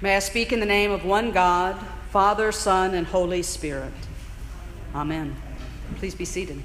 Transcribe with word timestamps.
May 0.00 0.14
I 0.14 0.20
speak 0.20 0.52
in 0.52 0.60
the 0.60 0.66
name 0.66 0.92
of 0.92 1.04
one 1.04 1.32
God, 1.32 1.76
Father, 2.10 2.52
Son, 2.52 2.94
and 2.94 3.04
Holy 3.04 3.42
Spirit. 3.42 3.92
Amen. 4.94 5.34
Please 5.96 6.14
be 6.14 6.24
seated. 6.24 6.62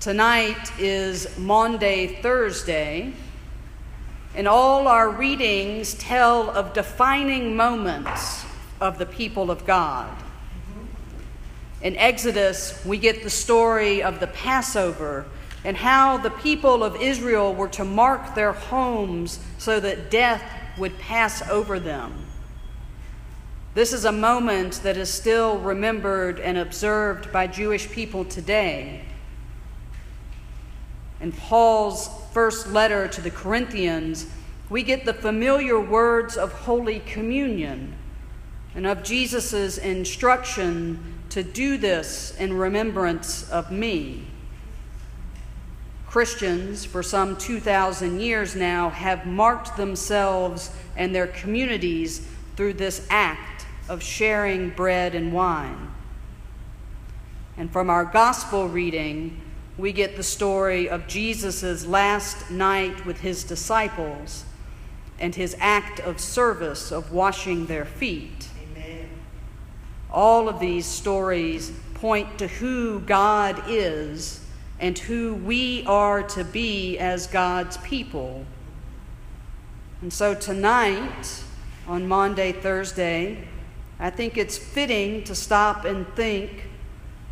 Tonight 0.00 0.70
is 0.78 1.38
Maundy, 1.38 2.18
Thursday, 2.20 3.14
and 4.34 4.46
all 4.46 4.86
our 4.86 5.08
readings 5.08 5.94
tell 5.94 6.50
of 6.50 6.74
defining 6.74 7.56
moments 7.56 8.44
of 8.82 8.98
the 8.98 9.06
people 9.06 9.50
of 9.50 9.64
God. 9.64 10.14
In 11.80 11.96
Exodus, 11.96 12.84
we 12.84 12.98
get 12.98 13.22
the 13.22 13.30
story 13.30 14.02
of 14.02 14.20
the 14.20 14.26
Passover 14.26 15.24
and 15.64 15.76
how 15.76 16.18
the 16.18 16.30
people 16.30 16.84
of 16.84 17.00
Israel 17.00 17.54
were 17.54 17.68
to 17.68 17.84
mark 17.84 18.34
their 18.34 18.52
homes 18.52 19.38
so 19.58 19.80
that 19.80 20.10
death 20.10 20.42
would 20.76 20.98
pass 20.98 21.48
over 21.48 21.80
them. 21.80 22.26
This 23.74 23.92
is 23.92 24.04
a 24.04 24.12
moment 24.12 24.74
that 24.84 24.96
is 24.96 25.10
still 25.10 25.58
remembered 25.58 26.38
and 26.38 26.58
observed 26.58 27.32
by 27.32 27.46
Jewish 27.46 27.90
people 27.90 28.24
today. 28.24 29.04
In 31.20 31.32
Paul's 31.32 32.08
first 32.32 32.68
letter 32.68 33.08
to 33.08 33.20
the 33.20 33.30
Corinthians, 33.30 34.26
we 34.68 34.82
get 34.82 35.04
the 35.04 35.14
familiar 35.14 35.80
words 35.80 36.36
of 36.36 36.52
Holy 36.52 37.00
Communion 37.00 37.94
and 38.74 38.86
of 38.86 39.02
Jesus' 39.02 39.78
instruction 39.78 41.14
to 41.30 41.42
do 41.42 41.76
this 41.76 42.36
in 42.38 42.52
remembrance 42.52 43.48
of 43.50 43.72
me. 43.72 44.26
Christians, 46.14 46.84
for 46.84 47.02
some 47.02 47.36
2,000 47.36 48.20
years 48.20 48.54
now, 48.54 48.88
have 48.88 49.26
marked 49.26 49.76
themselves 49.76 50.70
and 50.96 51.12
their 51.12 51.26
communities 51.26 52.24
through 52.54 52.74
this 52.74 53.04
act 53.10 53.66
of 53.88 54.00
sharing 54.00 54.70
bread 54.70 55.16
and 55.16 55.32
wine. 55.32 55.90
And 57.56 57.68
from 57.68 57.90
our 57.90 58.04
gospel 58.04 58.68
reading, 58.68 59.40
we 59.76 59.90
get 59.90 60.16
the 60.16 60.22
story 60.22 60.88
of 60.88 61.08
Jesus' 61.08 61.84
last 61.84 62.48
night 62.48 63.04
with 63.04 63.18
his 63.18 63.42
disciples 63.42 64.44
and 65.18 65.34
his 65.34 65.56
act 65.58 65.98
of 65.98 66.20
service 66.20 66.92
of 66.92 67.10
washing 67.10 67.66
their 67.66 67.84
feet. 67.84 68.50
Amen. 68.70 69.08
All 70.12 70.48
of 70.48 70.60
these 70.60 70.86
stories 70.86 71.72
point 71.94 72.38
to 72.38 72.46
who 72.46 73.00
God 73.00 73.64
is 73.66 74.43
and 74.80 74.98
who 74.98 75.34
we 75.34 75.84
are 75.86 76.22
to 76.22 76.44
be 76.44 76.98
as 76.98 77.26
God's 77.26 77.76
people. 77.78 78.44
And 80.02 80.12
so 80.12 80.34
tonight, 80.34 81.42
on 81.86 82.06
Maundy, 82.06 82.52
Thursday, 82.52 83.48
I 83.98 84.10
think 84.10 84.36
it's 84.36 84.58
fitting 84.58 85.24
to 85.24 85.34
stop 85.34 85.84
and 85.84 86.06
think 86.14 86.68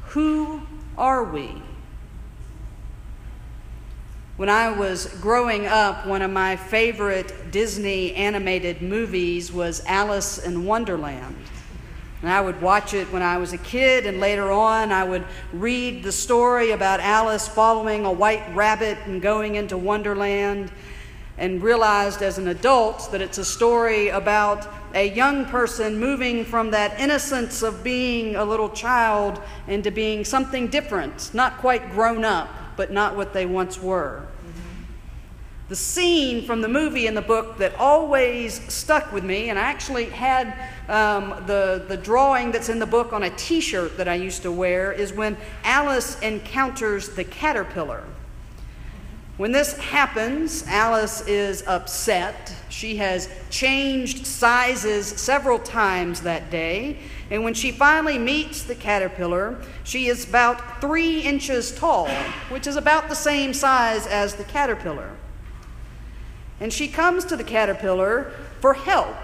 who 0.06 0.62
are 0.96 1.24
we? 1.24 1.50
When 4.36 4.48
I 4.48 4.70
was 4.70 5.06
growing 5.20 5.66
up, 5.66 6.06
one 6.06 6.22
of 6.22 6.30
my 6.30 6.56
favorite 6.56 7.50
Disney 7.50 8.14
animated 8.14 8.82
movies 8.82 9.52
was 9.52 9.82
Alice 9.86 10.38
in 10.38 10.64
Wonderland. 10.64 11.36
And 12.22 12.30
I 12.30 12.40
would 12.40 12.62
watch 12.62 12.94
it 12.94 13.12
when 13.12 13.20
I 13.20 13.36
was 13.38 13.52
a 13.52 13.58
kid, 13.58 14.06
and 14.06 14.20
later 14.20 14.52
on, 14.52 14.92
I 14.92 15.02
would 15.02 15.24
read 15.52 16.04
the 16.04 16.12
story 16.12 16.70
about 16.70 17.00
Alice 17.00 17.48
following 17.48 18.04
a 18.04 18.12
white 18.12 18.44
rabbit 18.54 18.96
and 19.06 19.20
going 19.20 19.56
into 19.56 19.76
Wonderland, 19.76 20.70
and 21.36 21.60
realized 21.60 22.22
as 22.22 22.38
an 22.38 22.46
adult 22.46 23.10
that 23.10 23.20
it's 23.20 23.38
a 23.38 23.44
story 23.44 24.08
about 24.10 24.68
a 24.94 25.08
young 25.08 25.46
person 25.46 25.98
moving 25.98 26.44
from 26.44 26.70
that 26.70 27.00
innocence 27.00 27.62
of 27.62 27.82
being 27.82 28.36
a 28.36 28.44
little 28.44 28.68
child 28.68 29.40
into 29.66 29.90
being 29.90 30.24
something 30.24 30.68
different, 30.68 31.34
not 31.34 31.58
quite 31.58 31.90
grown 31.90 32.24
up, 32.24 32.48
but 32.76 32.92
not 32.92 33.16
what 33.16 33.32
they 33.32 33.46
once 33.46 33.80
were 33.80 34.26
the 35.72 35.76
scene 35.76 36.44
from 36.44 36.60
the 36.60 36.68
movie 36.68 37.06
and 37.06 37.16
the 37.16 37.22
book 37.22 37.56
that 37.56 37.74
always 37.76 38.60
stuck 38.70 39.10
with 39.10 39.24
me, 39.24 39.48
and 39.48 39.58
I 39.58 39.62
actually 39.62 40.04
had 40.04 40.48
um, 40.86 41.30
the, 41.46 41.86
the 41.88 41.96
drawing 41.96 42.52
that's 42.52 42.68
in 42.68 42.78
the 42.78 42.84
book 42.84 43.14
on 43.14 43.22
a 43.22 43.30
t 43.30 43.58
shirt 43.58 43.96
that 43.96 44.06
I 44.06 44.16
used 44.16 44.42
to 44.42 44.52
wear, 44.52 44.92
is 44.92 45.14
when 45.14 45.34
Alice 45.64 46.20
encounters 46.20 47.08
the 47.08 47.24
caterpillar. 47.24 48.04
When 49.38 49.50
this 49.50 49.78
happens, 49.78 50.62
Alice 50.66 51.26
is 51.26 51.64
upset. 51.66 52.54
She 52.68 52.96
has 52.96 53.30
changed 53.48 54.26
sizes 54.26 55.06
several 55.06 55.58
times 55.58 56.20
that 56.20 56.50
day. 56.50 56.98
And 57.30 57.44
when 57.44 57.54
she 57.54 57.72
finally 57.72 58.18
meets 58.18 58.62
the 58.62 58.74
caterpillar, 58.74 59.56
she 59.84 60.08
is 60.08 60.28
about 60.28 60.82
three 60.82 61.22
inches 61.22 61.74
tall, 61.74 62.10
which 62.50 62.66
is 62.66 62.76
about 62.76 63.08
the 63.08 63.14
same 63.14 63.54
size 63.54 64.06
as 64.06 64.34
the 64.34 64.44
caterpillar 64.44 65.16
and 66.62 66.72
she 66.72 66.86
comes 66.86 67.24
to 67.24 67.36
the 67.36 67.42
caterpillar 67.42 68.32
for 68.60 68.72
help. 68.72 69.16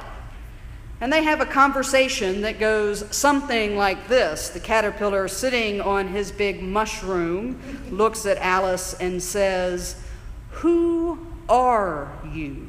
And 1.00 1.12
they 1.12 1.22
have 1.22 1.40
a 1.40 1.46
conversation 1.46 2.40
that 2.40 2.58
goes 2.58 3.04
something 3.14 3.76
like 3.76 4.08
this 4.08 4.48
The 4.48 4.58
caterpillar, 4.58 5.28
sitting 5.28 5.80
on 5.80 6.08
his 6.08 6.32
big 6.32 6.60
mushroom, 6.60 7.86
looks 7.92 8.26
at 8.26 8.38
Alice 8.38 8.94
and 8.94 9.22
says, 9.22 10.02
Who 10.50 11.28
are 11.48 12.12
you? 12.34 12.66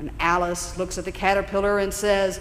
And 0.00 0.10
Alice 0.18 0.76
looks 0.76 0.98
at 0.98 1.04
the 1.04 1.12
caterpillar 1.12 1.78
and 1.78 1.94
says, 1.94 2.40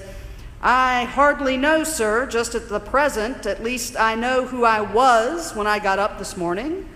I 0.64 1.04
hardly 1.04 1.58
know, 1.58 1.84
sir, 1.84 2.26
just 2.26 2.56
at 2.56 2.70
the 2.70 2.80
present. 2.80 3.46
At 3.46 3.62
least 3.62 4.00
I 4.00 4.16
know 4.16 4.48
who 4.48 4.66
I 4.66 4.82
was 4.82 5.54
when 5.54 5.68
I 5.68 5.78
got 5.78 6.00
up 6.00 6.18
this 6.18 6.36
morning. 6.36 6.90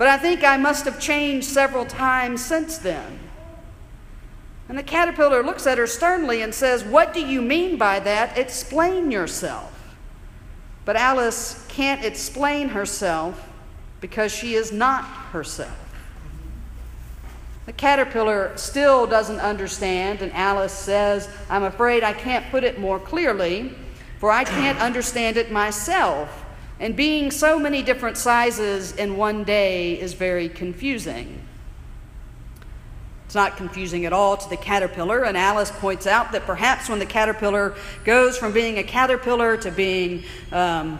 But 0.00 0.08
I 0.08 0.16
think 0.16 0.42
I 0.42 0.56
must 0.56 0.86
have 0.86 0.98
changed 0.98 1.46
several 1.46 1.84
times 1.84 2.42
since 2.42 2.78
then. 2.78 3.18
And 4.66 4.78
the 4.78 4.82
caterpillar 4.82 5.42
looks 5.42 5.66
at 5.66 5.76
her 5.76 5.86
sternly 5.86 6.40
and 6.40 6.54
says, 6.54 6.82
What 6.82 7.12
do 7.12 7.20
you 7.20 7.42
mean 7.42 7.76
by 7.76 8.00
that? 8.00 8.38
Explain 8.38 9.10
yourself. 9.10 9.94
But 10.86 10.96
Alice 10.96 11.66
can't 11.68 12.02
explain 12.02 12.70
herself 12.70 13.46
because 14.00 14.32
she 14.32 14.54
is 14.54 14.72
not 14.72 15.04
herself. 15.04 15.76
The 17.66 17.74
caterpillar 17.74 18.56
still 18.56 19.06
doesn't 19.06 19.40
understand, 19.40 20.22
and 20.22 20.32
Alice 20.32 20.72
says, 20.72 21.28
I'm 21.50 21.64
afraid 21.64 22.04
I 22.04 22.14
can't 22.14 22.50
put 22.50 22.64
it 22.64 22.80
more 22.80 22.98
clearly, 22.98 23.74
for 24.18 24.30
I 24.30 24.44
can't 24.44 24.78
understand 24.78 25.36
it 25.36 25.52
myself. 25.52 26.46
And 26.80 26.96
being 26.96 27.30
so 27.30 27.58
many 27.58 27.82
different 27.82 28.16
sizes 28.16 28.96
in 28.96 29.18
one 29.18 29.44
day 29.44 30.00
is 30.00 30.14
very 30.14 30.48
confusing. 30.48 31.46
It's 33.26 33.34
not 33.34 33.58
confusing 33.58 34.06
at 34.06 34.14
all 34.14 34.38
to 34.38 34.48
the 34.48 34.56
caterpillar, 34.56 35.24
and 35.24 35.36
Alice 35.36 35.70
points 35.70 36.06
out 36.06 36.32
that 36.32 36.46
perhaps 36.46 36.88
when 36.88 36.98
the 36.98 37.06
caterpillar 37.06 37.76
goes 38.04 38.38
from 38.38 38.52
being 38.52 38.78
a 38.78 38.82
caterpillar 38.82 39.58
to 39.58 39.70
being, 39.70 40.24
um, 40.50 40.98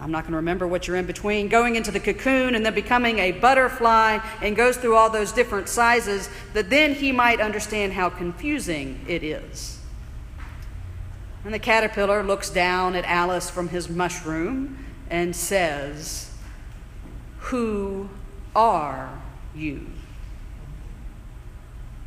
I'm 0.00 0.10
not 0.10 0.24
going 0.24 0.32
to 0.32 0.36
remember 0.38 0.66
what 0.66 0.88
you're 0.88 0.96
in 0.96 1.06
between, 1.06 1.48
going 1.48 1.76
into 1.76 1.92
the 1.92 2.00
cocoon 2.00 2.56
and 2.56 2.66
then 2.66 2.74
becoming 2.74 3.20
a 3.20 3.30
butterfly 3.32 4.18
and 4.42 4.56
goes 4.56 4.76
through 4.76 4.96
all 4.96 5.08
those 5.08 5.30
different 5.30 5.68
sizes, 5.68 6.28
that 6.52 6.68
then 6.68 6.94
he 6.94 7.12
might 7.12 7.40
understand 7.40 7.92
how 7.92 8.10
confusing 8.10 9.00
it 9.06 9.22
is. 9.22 9.78
And 11.44 11.54
the 11.54 11.60
caterpillar 11.60 12.22
looks 12.24 12.50
down 12.50 12.96
at 12.96 13.04
Alice 13.04 13.48
from 13.48 13.68
his 13.68 13.88
mushroom 13.88 14.82
and 15.12 15.36
says, 15.36 16.30
Who 17.38 18.08
are 18.56 19.22
you? 19.54 19.86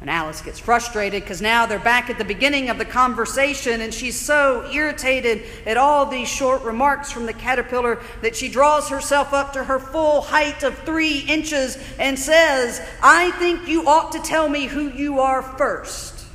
And 0.02 0.10
Alice 0.10 0.42
gets 0.42 0.60
frustrated 0.60 1.22
because 1.24 1.42
now 1.42 1.66
they're 1.66 1.80
back 1.80 2.10
at 2.10 2.18
the 2.18 2.26
beginning 2.26 2.70
of 2.70 2.78
the 2.80 2.86
conversation, 2.86 3.82
and 3.82 3.94
she's 3.94 4.20
so 4.20 4.68
irritated 4.72 5.44
at 5.68 5.78
all 5.78 6.08
these 6.08 6.28
short 6.28 6.64
remarks 6.64 7.12
from 7.12 7.28
the 7.28 7.34
caterpillar 7.34 8.02
that 8.22 8.36
she 8.36 8.50
draws 8.50 8.90
herself 8.90 9.34
up 9.34 9.54
to 9.54 9.64
her 9.64 9.80
full 9.80 10.22
height 10.22 10.64
of 10.64 10.78
three 10.80 11.20
inches 11.20 11.78
and 12.00 12.18
says, 12.18 12.82
I 13.02 13.32
think 13.32 13.68
you 13.68 13.88
ought 13.88 14.12
to 14.14 14.20
tell 14.20 14.50
me 14.50 14.66
who 14.66 14.90
you 14.90 15.20
are 15.20 15.44
first. 15.44 16.26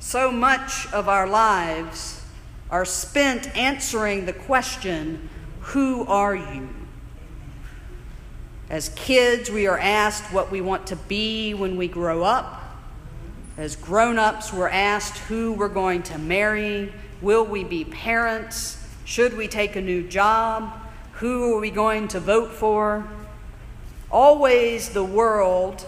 So 0.00 0.32
much 0.32 0.90
of 0.92 1.08
our 1.08 1.26
lives 1.26 2.15
are 2.76 2.84
spent 2.84 3.56
answering 3.56 4.26
the 4.26 4.32
question, 4.34 5.30
Who 5.60 6.04
are 6.06 6.36
you? 6.36 6.68
As 8.68 8.90
kids, 8.90 9.50
we 9.50 9.66
are 9.66 9.78
asked 9.78 10.30
what 10.30 10.50
we 10.50 10.60
want 10.60 10.86
to 10.88 10.96
be 10.96 11.54
when 11.54 11.78
we 11.78 11.88
grow 11.88 12.22
up. 12.22 12.62
As 13.56 13.76
grown 13.76 14.18
ups, 14.18 14.52
we're 14.52 14.68
asked 14.68 15.16
who 15.16 15.54
we're 15.54 15.68
going 15.68 16.02
to 16.02 16.18
marry. 16.18 16.92
Will 17.22 17.46
we 17.46 17.64
be 17.64 17.84
parents? 17.84 18.84
Should 19.06 19.36
we 19.36 19.48
take 19.48 19.76
a 19.76 19.80
new 19.80 20.06
job? 20.06 20.78
Who 21.14 21.56
are 21.56 21.60
we 21.60 21.70
going 21.70 22.08
to 22.08 22.20
vote 22.20 22.52
for? 22.52 23.08
always 24.10 24.90
the 24.90 25.04
world, 25.04 25.84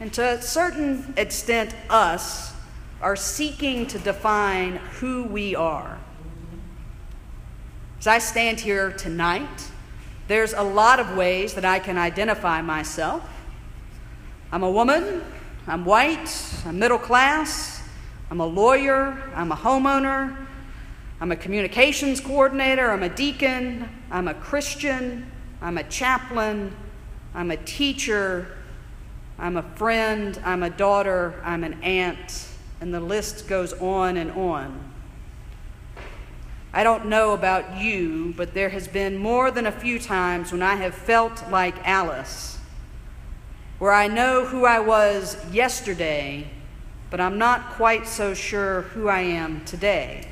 and 0.00 0.12
to 0.14 0.22
a 0.22 0.42
certain 0.42 1.12
extent 1.16 1.74
us, 1.90 2.54
are 3.00 3.16
seeking 3.16 3.86
to 3.86 3.98
define 3.98 4.76
who 5.00 5.24
we 5.24 5.54
are. 5.54 5.97
I 8.08 8.18
stand 8.18 8.60
here 8.60 8.92
tonight, 8.92 9.70
there's 10.28 10.52
a 10.52 10.62
lot 10.62 11.00
of 11.00 11.16
ways 11.16 11.54
that 11.54 11.64
I 11.64 11.78
can 11.78 11.96
identify 11.98 12.62
myself. 12.62 13.22
I'm 14.52 14.62
a 14.62 14.70
woman, 14.70 15.24
I'm 15.66 15.84
white, 15.84 16.28
I'm 16.64 16.78
middle 16.78 16.98
class, 16.98 17.82
I'm 18.30 18.40
a 18.40 18.46
lawyer, 18.46 19.30
I'm 19.34 19.52
a 19.52 19.56
homeowner, 19.56 20.36
I'm 21.20 21.32
a 21.32 21.36
communications 21.36 22.20
coordinator, 22.20 22.90
I'm 22.90 23.02
a 23.02 23.08
deacon, 23.08 23.88
I'm 24.10 24.28
a 24.28 24.34
Christian, 24.34 25.30
I'm 25.60 25.78
a 25.78 25.84
chaplain, 25.84 26.76
I'm 27.34 27.50
a 27.50 27.56
teacher, 27.56 28.56
I'm 29.38 29.56
a 29.56 29.62
friend, 29.62 30.40
I'm 30.44 30.62
a 30.62 30.70
daughter, 30.70 31.40
I'm 31.44 31.64
an 31.64 31.82
aunt, 31.82 32.48
and 32.80 32.92
the 32.92 33.00
list 33.00 33.48
goes 33.48 33.72
on 33.74 34.16
and 34.16 34.30
on. 34.32 34.87
I 36.72 36.84
don't 36.84 37.06
know 37.06 37.32
about 37.32 37.78
you, 37.78 38.34
but 38.36 38.54
there 38.54 38.68
has 38.68 38.88
been 38.88 39.16
more 39.16 39.50
than 39.50 39.66
a 39.66 39.72
few 39.72 39.98
times 39.98 40.52
when 40.52 40.62
I 40.62 40.76
have 40.76 40.94
felt 40.94 41.50
like 41.50 41.74
Alice, 41.86 42.58
where 43.78 43.92
I 43.92 44.06
know 44.06 44.44
who 44.44 44.66
I 44.66 44.80
was 44.80 45.36
yesterday, 45.50 46.48
but 47.10 47.20
I'm 47.20 47.38
not 47.38 47.70
quite 47.70 48.06
so 48.06 48.34
sure 48.34 48.82
who 48.82 49.08
I 49.08 49.20
am 49.20 49.64
today. 49.64 50.26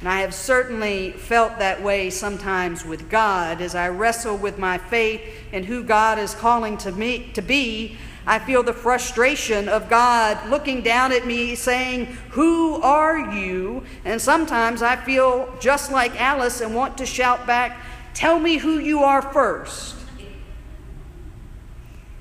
And 0.00 0.08
I 0.08 0.22
have 0.22 0.32
certainly 0.32 1.10
felt 1.10 1.58
that 1.58 1.82
way 1.82 2.08
sometimes 2.08 2.86
with 2.86 3.10
God 3.10 3.60
as 3.60 3.74
I 3.74 3.90
wrestle 3.90 4.38
with 4.38 4.58
my 4.58 4.78
faith 4.78 5.20
and 5.52 5.66
who 5.66 5.82
God 5.84 6.18
is 6.18 6.34
calling 6.34 6.78
to 6.78 6.90
me 6.90 7.30
to 7.34 7.42
be. 7.42 7.98
I 8.26 8.38
feel 8.38 8.62
the 8.62 8.72
frustration 8.72 9.68
of 9.68 9.88
God 9.88 10.50
looking 10.50 10.82
down 10.82 11.12
at 11.12 11.26
me 11.26 11.54
saying, 11.54 12.06
Who 12.30 12.80
are 12.82 13.34
you? 13.34 13.84
And 14.04 14.20
sometimes 14.20 14.82
I 14.82 14.96
feel 14.96 15.52
just 15.60 15.90
like 15.90 16.20
Alice 16.20 16.60
and 16.60 16.74
want 16.74 16.98
to 16.98 17.06
shout 17.06 17.46
back, 17.46 17.80
Tell 18.14 18.38
me 18.38 18.58
who 18.58 18.78
you 18.78 19.00
are 19.00 19.22
first. 19.22 19.96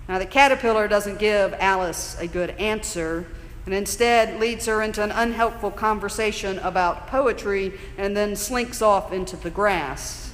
Now, 0.08 0.18
the 0.18 0.26
caterpillar 0.26 0.88
doesn't 0.88 1.20
give 1.20 1.54
Alice 1.60 2.18
a 2.20 2.28
good 2.28 2.52
answer 2.52 3.28
and 3.66 3.74
instead 3.76 4.40
leads 4.40 4.66
her 4.66 4.82
into 4.82 5.04
an 5.04 5.12
unhelpful 5.12 5.70
conversation 5.70 6.58
about 6.60 7.06
poetry 7.06 7.74
and 8.00 8.18
then 8.18 8.36
slinks 8.36 8.82
off 8.82 9.14
into 9.14 9.38
the 9.38 9.52
grass. 9.52 10.34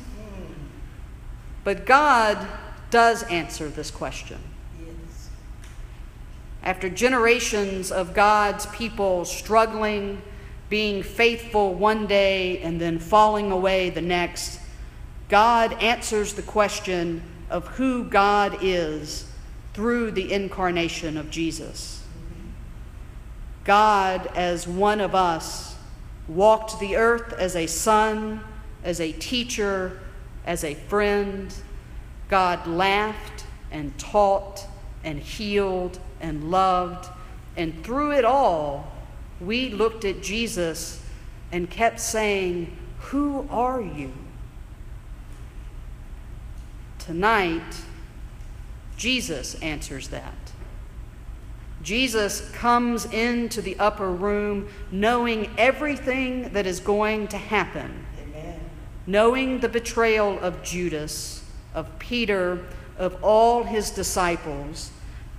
But 1.65 1.85
God 1.85 2.47
does 2.91 3.23
answer 3.23 3.67
this 3.67 3.91
question. 3.91 4.37
After 6.65 6.89
generations 6.89 7.91
of 7.91 8.15
God's 8.15 8.65
people 8.65 9.23
struggling, 9.23 10.21
being 10.67 11.03
faithful 11.03 11.75
one 11.75 12.07
day 12.07 12.59
and 12.59 12.81
then 12.81 12.97
falling 12.97 13.51
away 13.51 13.91
the 13.91 14.01
next, 14.01 14.59
God 15.29 15.73
answers 15.73 16.33
the 16.33 16.41
question 16.41 17.21
of 17.51 17.67
who 17.67 18.03
God 18.05 18.57
is 18.61 19.29
through 19.75 20.11
the 20.11 20.33
incarnation 20.33 21.17
of 21.17 21.29
Jesus. 21.29 22.03
God, 23.63 24.27
as 24.35 24.67
one 24.67 25.01
of 25.01 25.13
us, 25.13 25.75
walked 26.27 26.79
the 26.79 26.95
earth 26.95 27.33
as 27.33 27.55
a 27.55 27.67
son, 27.67 28.41
as 28.83 28.99
a 28.99 29.11
teacher, 29.11 29.99
as 30.45 30.63
a 30.63 30.73
friend. 30.73 31.53
God 32.27 32.65
laughed 32.65 33.45
and 33.71 33.95
taught 33.99 34.65
and 35.03 35.19
healed 35.19 35.99
and 36.19 36.51
loved. 36.51 37.09
And 37.57 37.83
through 37.83 38.13
it 38.13 38.25
all, 38.25 38.91
we 39.39 39.69
looked 39.69 40.05
at 40.05 40.21
Jesus 40.21 41.01
and 41.51 41.69
kept 41.69 41.99
saying, 41.99 42.75
Who 42.99 43.47
are 43.49 43.81
you? 43.81 44.11
Tonight, 46.99 47.81
Jesus 48.97 49.55
answers 49.55 50.07
that. 50.09 50.33
Jesus 51.83 52.49
comes 52.49 53.05
into 53.05 53.61
the 53.61 53.77
upper 53.77 54.09
room 54.09 54.67
knowing 54.91 55.51
everything 55.55 56.49
that 56.53 56.65
is 56.65 56.79
going 56.79 57.27
to 57.27 57.37
happen, 57.37 58.05
Amen. 58.23 58.59
knowing 59.05 59.59
the 59.59 59.69
betrayal 59.69 60.39
of 60.39 60.63
Judas, 60.63 61.43
of 61.75 61.99
Peter, 61.99 62.65
of 62.97 63.23
all 63.23 63.63
his 63.63 63.91
disciples, 63.91 64.89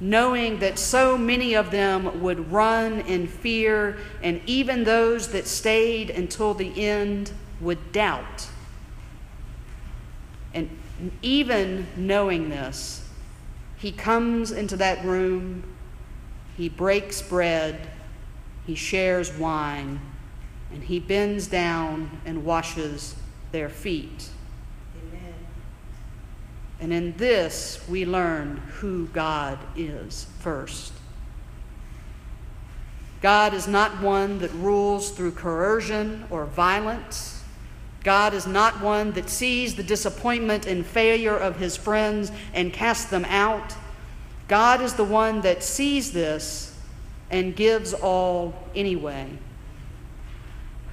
knowing 0.00 0.58
that 0.58 0.78
so 0.78 1.16
many 1.16 1.54
of 1.54 1.70
them 1.70 2.22
would 2.22 2.52
run 2.52 3.00
in 3.00 3.26
fear, 3.26 3.96
and 4.22 4.40
even 4.46 4.84
those 4.84 5.28
that 5.28 5.46
stayed 5.46 6.10
until 6.10 6.54
the 6.54 6.84
end 6.84 7.32
would 7.60 7.92
doubt. 7.92 8.48
And 10.52 10.70
even 11.22 11.86
knowing 11.96 12.50
this, 12.50 13.08
he 13.78 13.92
comes 13.92 14.50
into 14.52 14.76
that 14.76 15.04
room 15.04 15.62
he 16.56 16.70
breaks 16.70 17.20
bread, 17.20 17.88
he 18.66 18.74
shares 18.74 19.32
wine, 19.32 20.00
and 20.72 20.82
he 20.82 20.98
bends 20.98 21.46
down 21.46 22.20
and 22.24 22.44
washes 22.44 23.14
their 23.52 23.68
feet. 23.68 24.30
And 26.80 26.92
in 26.92 27.16
this, 27.16 27.80
we 27.88 28.04
learn 28.04 28.58
who 28.78 29.06
God 29.08 29.58
is 29.76 30.26
first. 30.40 30.92
God 33.22 33.54
is 33.54 33.66
not 33.66 34.00
one 34.02 34.38
that 34.40 34.52
rules 34.52 35.10
through 35.10 35.32
coercion 35.32 36.24
or 36.30 36.44
violence. 36.44 37.42
God 38.04 38.34
is 38.34 38.46
not 38.46 38.80
one 38.80 39.12
that 39.12 39.28
sees 39.28 39.74
the 39.74 39.82
disappointment 39.82 40.66
and 40.66 40.86
failure 40.86 41.36
of 41.36 41.56
his 41.56 41.76
friends 41.76 42.30
and 42.54 42.72
casts 42.72 43.06
them 43.06 43.24
out. 43.24 43.74
God 44.48 44.80
is 44.80 44.94
the 44.94 45.04
one 45.04 45.40
that 45.40 45.62
sees 45.62 46.12
this 46.12 46.78
and 47.30 47.56
gives 47.56 47.92
all 47.94 48.54
anyway. 48.74 49.26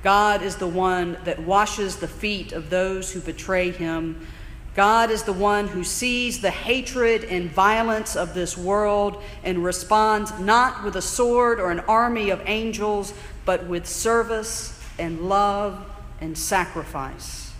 God 0.01 0.41
is 0.41 0.55
the 0.55 0.67
one 0.67 1.17
that 1.23 1.39
washes 1.43 1.97
the 1.97 2.07
feet 2.07 2.51
of 2.51 2.69
those 2.69 3.11
who 3.11 3.21
betray 3.21 3.71
him. 3.71 4.25
God 4.75 5.11
is 5.11 5.23
the 5.23 5.33
one 5.33 5.67
who 5.67 5.83
sees 5.83 6.41
the 6.41 6.49
hatred 6.49 7.25
and 7.25 7.51
violence 7.51 8.15
of 8.15 8.33
this 8.33 8.57
world 8.57 9.21
and 9.43 9.63
responds 9.63 10.37
not 10.39 10.83
with 10.83 10.95
a 10.95 11.01
sword 11.01 11.59
or 11.59 11.69
an 11.69 11.81
army 11.81 12.31
of 12.31 12.41
angels, 12.45 13.13
but 13.45 13.67
with 13.67 13.85
service 13.85 14.79
and 14.97 15.29
love 15.29 15.85
and 16.19 16.35
sacrifice. 16.35 17.53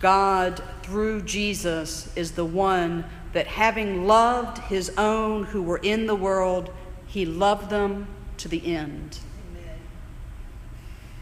God, 0.00 0.62
through 0.82 1.22
Jesus, 1.22 2.14
is 2.14 2.32
the 2.32 2.44
one 2.44 3.06
that 3.32 3.46
having 3.46 4.06
loved 4.06 4.58
his 4.58 4.92
own 4.98 5.44
who 5.44 5.62
were 5.62 5.78
in 5.78 6.06
the 6.06 6.14
world, 6.14 6.70
he 7.06 7.24
loved 7.24 7.70
them 7.70 8.06
to 8.36 8.48
the 8.48 8.74
end. 8.74 9.18
Amen. 9.50 9.78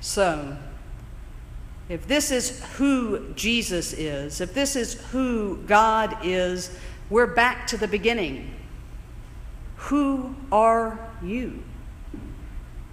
So, 0.01 0.57
if 1.93 2.09
this 2.09 2.31
is 2.31 2.65
who 2.77 3.35
Jesus 3.35 3.93
is, 3.93 4.41
if 4.41 4.55
this 4.55 4.77
is 4.77 4.95
who 5.11 5.59
God 5.67 6.17
is, 6.25 6.75
we're 7.11 7.27
back 7.27 7.67
to 7.67 7.77
the 7.77 7.87
beginning. 7.87 8.55
Who 9.77 10.35
are 10.51 11.11
you? 11.23 11.63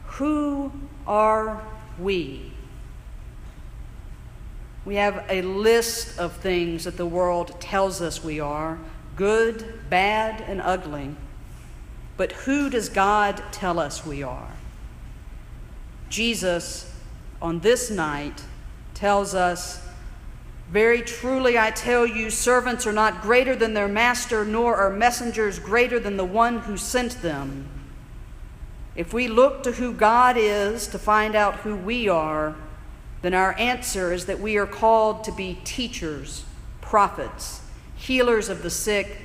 Who 0.04 0.74
are 1.08 1.66
we? 1.98 2.52
We 4.84 4.96
have 4.96 5.24
a 5.30 5.44
list 5.44 6.20
of 6.20 6.36
things 6.36 6.84
that 6.84 6.98
the 6.98 7.06
world 7.06 7.62
tells 7.62 8.02
us 8.02 8.22
we 8.22 8.42
are 8.42 8.78
good, 9.16 9.80
bad, 9.90 10.42
and 10.42 10.60
ugly. 10.60 11.16
But 12.18 12.34
who 12.34 12.70
does 12.70 12.90
God 12.90 13.42
tell 13.54 13.80
us 13.80 14.06
we 14.06 14.24
are? 14.24 14.52
Jesus, 16.10 16.94
on 17.42 17.62
this 17.62 17.90
night, 17.90 18.44
tells 19.00 19.34
us, 19.34 19.82
Very 20.70 21.02
truly 21.02 21.58
I 21.58 21.72
tell 21.72 22.06
you, 22.06 22.30
servants 22.30 22.86
are 22.86 22.94
not 22.94 23.22
greater 23.22 23.56
than 23.56 23.74
their 23.74 23.88
master, 23.88 24.44
nor 24.44 24.76
are 24.76 24.90
messengers 24.90 25.58
greater 25.58 26.00
than 26.00 26.18
the 26.18 26.26
one 26.26 26.60
who 26.60 26.76
sent 26.76 27.22
them. 27.22 27.70
If 28.96 29.14
we 29.14 29.30
look 29.30 29.64
to 29.64 29.72
who 29.72 29.94
God 29.94 30.36
is 30.38 30.88
to 30.88 31.00
find 31.00 31.34
out 31.34 31.56
who 31.62 31.78
we 31.78 32.10
are, 32.10 32.58
then 33.22 33.34
our 33.34 33.58
answer 33.58 34.12
is 34.12 34.26
that 34.26 34.42
we 34.42 34.58
are 34.58 34.68
called 34.68 35.24
to 35.24 35.32
be 35.32 35.60
teachers, 35.64 36.44
prophets, 36.82 37.62
healers 37.96 38.50
of 38.50 38.64
the 38.64 38.70
sick, 38.70 39.18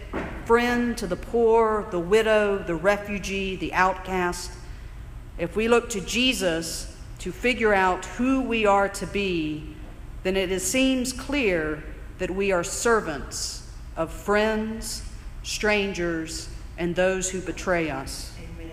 friend 0.44 0.96
to 0.98 1.08
the 1.08 1.16
poor, 1.16 1.88
the 1.90 1.98
widow, 1.98 2.58
the 2.58 2.76
refugee, 2.76 3.56
the 3.56 3.72
outcast. 3.72 4.52
If 5.36 5.56
we 5.56 5.66
look 5.66 5.90
to 5.90 6.00
Jesus 6.00 6.93
to 7.24 7.32
figure 7.32 7.72
out 7.72 8.04
who 8.04 8.42
we 8.42 8.66
are 8.66 8.86
to 8.86 9.06
be, 9.06 9.64
then 10.24 10.36
it 10.36 10.60
seems 10.60 11.10
clear 11.10 11.82
that 12.18 12.30
we 12.30 12.52
are 12.52 12.62
servants 12.62 13.66
of 13.96 14.12
friends, 14.12 15.02
strangers, 15.42 16.50
and 16.76 16.94
those 16.94 17.30
who 17.30 17.40
betray 17.40 17.88
us. 17.88 18.30
Amen. 18.36 18.70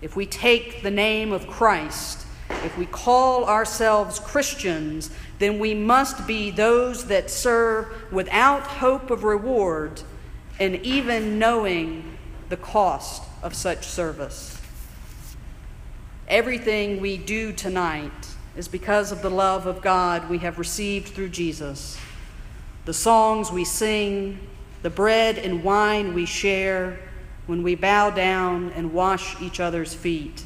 If 0.00 0.14
we 0.14 0.26
take 0.26 0.84
the 0.84 0.92
name 0.92 1.32
of 1.32 1.48
Christ, 1.48 2.24
if 2.50 2.78
we 2.78 2.86
call 2.86 3.46
ourselves 3.46 4.20
Christians, 4.20 5.10
then 5.40 5.58
we 5.58 5.74
must 5.74 6.24
be 6.24 6.52
those 6.52 7.06
that 7.06 7.32
serve 7.32 8.12
without 8.12 8.62
hope 8.62 9.10
of 9.10 9.24
reward 9.24 10.02
and 10.60 10.76
even 10.86 11.40
knowing 11.40 12.16
the 12.48 12.56
cost 12.56 13.24
of 13.42 13.56
such 13.56 13.84
service. 13.84 14.56
Everything 16.28 17.00
we 17.00 17.16
do 17.16 17.52
tonight 17.52 18.34
is 18.56 18.66
because 18.66 19.12
of 19.12 19.22
the 19.22 19.30
love 19.30 19.66
of 19.66 19.80
God 19.80 20.28
we 20.28 20.38
have 20.38 20.58
received 20.58 21.08
through 21.08 21.28
Jesus. 21.28 21.96
The 22.84 22.94
songs 22.94 23.52
we 23.52 23.64
sing, 23.64 24.40
the 24.82 24.90
bread 24.90 25.38
and 25.38 25.62
wine 25.62 26.14
we 26.14 26.26
share 26.26 26.98
when 27.46 27.62
we 27.62 27.76
bow 27.76 28.10
down 28.10 28.72
and 28.72 28.92
wash 28.92 29.40
each 29.40 29.60
other's 29.60 29.94
feet. 29.94 30.44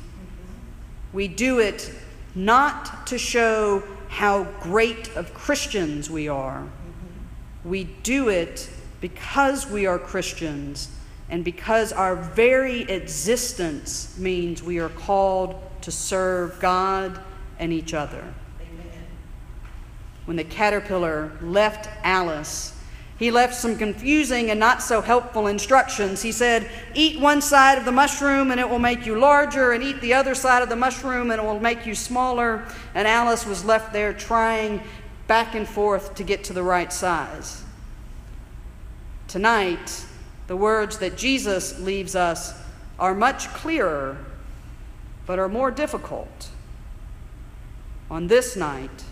We 1.15 1.29
do 1.29 1.61
it 1.61 1.91
not 2.35 3.07
to 3.07 3.17
show 3.17 3.83
how 4.09 4.45
great 4.61 5.17
of 5.17 5.33
Christians 5.33 6.11
we 6.11 6.29
are. 6.29 6.69
We 7.65 7.85
do 7.85 8.29
it 8.29 8.69
because 9.01 9.67
we 9.67 9.87
are 9.87 9.99
Christians 9.99 10.91
and 11.31 11.43
because 11.43 11.91
our 11.91 12.17
very 12.17 12.83
existence 12.83 14.19
means 14.19 14.63
we 14.63 14.79
are 14.79 14.91
called 14.91 15.55
to 15.83 15.91
serve 15.91 16.59
God 16.61 17.21
and 17.59 17.73
each 17.73 17.95
other. 17.95 18.23
Amen. 18.61 19.07
When 20.25 20.37
the 20.37 20.45
caterpillar 20.45 21.33
left 21.41 21.89
Alice, 22.03 22.75
he 23.21 23.31
left 23.31 23.55
some 23.55 23.77
confusing 23.77 24.51
and 24.51 24.59
not 24.59 24.83
so 24.83 25.03
helpful 25.03 25.47
instructions. 25.47 26.23
He 26.23 26.33
said, 26.33 26.71
Eat 26.95 27.21
one 27.21 27.43
side 27.43 27.77
of 27.77 27.85
the 27.85 27.93
mushroom 27.93 28.51
and 28.51 28.59
it 28.59 28.67
will 28.67 28.79
make 28.79 29.05
you 29.05 29.19
larger, 29.19 29.73
and 29.73 29.83
eat 29.83 30.01
the 30.01 30.15
other 30.15 30.35
side 30.35 30.63
of 30.63 30.71
the 30.71 30.77
mushroom 30.77 31.31
and 31.31 31.39
it 31.39 31.45
will 31.45 31.61
make 31.61 31.85
you 31.85 31.95
smaller. 31.95 32.65
And 32.95 33.07
Alice 33.07 33.45
was 33.45 33.63
left 33.63 33.93
there 33.93 34.15
trying 34.15 34.81
back 35.27 35.55
and 35.55 35.69
forth 35.69 36.15
to 36.15 36.25
get 36.25 36.45
to 36.45 36.55
the 36.55 36.63
right 36.63 36.91
size. 36.91 37.63
Tonight, 39.29 40.07
the 40.47 40.57
words 40.57 40.97
that 40.99 41.17
Jesus 41.19 41.79
leaves 41.79 42.17
us 42.17 42.55
are 42.99 43.15
much 43.15 43.49
clearer, 43.51 44.17
but 45.31 45.39
are 45.39 45.49
more 45.49 45.71
difficult. 45.71 46.49
On 48.11 48.27
this 48.27 48.57
night, 48.57 49.05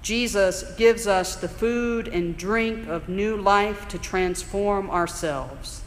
Jesus 0.00 0.74
gives 0.78 1.06
us 1.06 1.36
the 1.36 1.50
food 1.50 2.08
and 2.08 2.34
drink 2.34 2.88
of 2.88 3.10
new 3.10 3.36
life 3.36 3.86
to 3.88 3.98
transform 3.98 4.88
ourselves. 4.88 5.82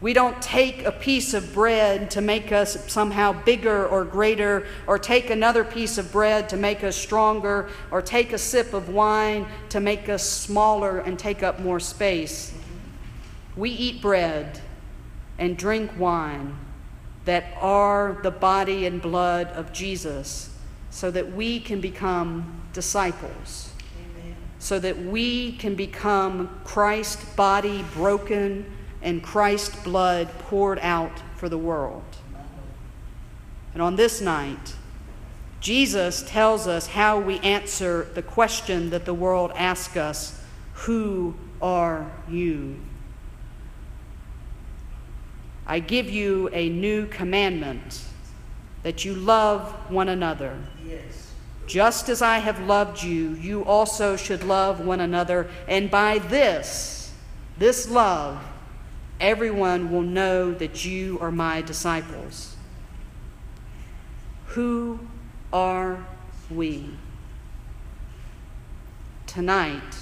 We 0.00 0.14
don't 0.14 0.40
take 0.40 0.86
a 0.86 0.92
piece 0.92 1.34
of 1.34 1.52
bread 1.52 2.10
to 2.12 2.22
make 2.22 2.52
us 2.52 2.90
somehow 2.90 3.34
bigger 3.44 3.86
or 3.86 4.06
greater, 4.06 4.66
or 4.86 4.98
take 4.98 5.28
another 5.28 5.62
piece 5.62 5.98
of 5.98 6.10
bread 6.10 6.48
to 6.48 6.56
make 6.56 6.82
us 6.82 6.96
stronger, 6.96 7.68
or 7.90 8.00
take 8.00 8.32
a 8.32 8.38
sip 8.38 8.72
of 8.72 8.88
wine 8.88 9.46
to 9.68 9.80
make 9.80 10.08
us 10.08 10.26
smaller 10.26 11.00
and 11.00 11.18
take 11.18 11.42
up 11.42 11.60
more 11.60 11.80
space. 11.80 12.54
We 13.56 13.68
eat 13.68 14.00
bread 14.00 14.62
and 15.38 15.58
drink 15.58 15.90
wine 15.98 16.56
that 17.24 17.54
are 17.60 18.18
the 18.22 18.30
body 18.30 18.86
and 18.86 19.00
blood 19.00 19.48
of 19.48 19.72
Jesus 19.72 20.56
so 20.90 21.10
that 21.10 21.32
we 21.32 21.60
can 21.60 21.80
become 21.80 22.62
disciples, 22.72 23.72
Amen. 23.98 24.36
so 24.58 24.78
that 24.78 24.98
we 24.98 25.52
can 25.52 25.74
become 25.74 26.60
Christ's 26.64 27.24
body 27.34 27.84
broken 27.94 28.64
and 29.02 29.22
Christ's 29.22 29.76
blood 29.82 30.28
poured 30.40 30.78
out 30.80 31.22
for 31.36 31.48
the 31.48 31.58
world. 31.58 32.02
And 33.72 33.82
on 33.82 33.96
this 33.96 34.20
night, 34.20 34.74
Jesus 35.60 36.22
tells 36.22 36.66
us 36.66 36.88
how 36.88 37.20
we 37.20 37.38
answer 37.40 38.08
the 38.14 38.22
question 38.22 38.90
that 38.90 39.04
the 39.04 39.14
world 39.14 39.52
asks 39.54 39.96
us 39.96 40.42
Who 40.72 41.34
are 41.60 42.10
you? 42.28 42.80
I 45.70 45.78
give 45.78 46.10
you 46.10 46.50
a 46.52 46.68
new 46.68 47.06
commandment 47.06 48.02
that 48.82 49.04
you 49.04 49.14
love 49.14 49.70
one 49.88 50.08
another. 50.08 50.58
Yes. 50.84 51.30
Just 51.68 52.08
as 52.08 52.22
I 52.22 52.38
have 52.38 52.58
loved 52.66 53.04
you, 53.04 53.34
you 53.34 53.64
also 53.64 54.16
should 54.16 54.42
love 54.42 54.84
one 54.84 54.98
another. 54.98 55.48
And 55.68 55.88
by 55.88 56.18
this, 56.18 57.12
this 57.56 57.88
love, 57.88 58.42
everyone 59.20 59.92
will 59.92 60.02
know 60.02 60.52
that 60.54 60.84
you 60.84 61.20
are 61.20 61.30
my 61.30 61.62
disciples. 61.62 62.56
Who 64.46 64.98
are 65.52 66.04
we? 66.50 66.90
Tonight, 69.28 69.94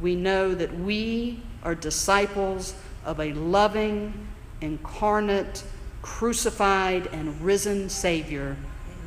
we 0.00 0.14
know 0.14 0.54
that 0.54 0.78
we 0.78 1.42
are 1.64 1.74
disciples 1.74 2.74
of 3.04 3.18
a 3.18 3.32
loving, 3.32 4.28
incarnate, 4.60 5.62
crucified, 6.02 7.06
and 7.08 7.40
risen 7.40 7.88
Savior, 7.88 8.56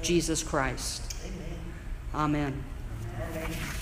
Jesus 0.01 0.43
Christ. 0.43 1.15
Amen. 2.13 2.53
Amen. 2.53 2.63
Amen. 3.31 3.72